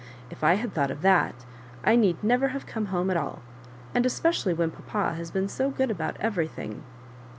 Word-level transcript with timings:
"If 0.31 0.43
I 0.43 0.55
had 0.55 0.73
thought 0.73 0.89
of 0.89 1.03
that, 1.03 1.35
I 1.83 1.95
need 1.95 2.23
never 2.23 2.47
have 2.47 2.65
come 2.65 2.87
home 2.87 3.11
at 3.11 3.17
all, 3.17 3.43
and 3.93 4.03
es 4.03 4.19
pecially 4.19 4.57
when 4.57 4.71
papa 4.71 5.13
has 5.13 5.29
been 5.29 5.47
so 5.47 5.69
good 5.69 5.91
about 5.91 6.17
everything." 6.19 6.81